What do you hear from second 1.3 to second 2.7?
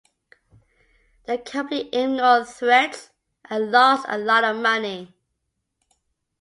company ignored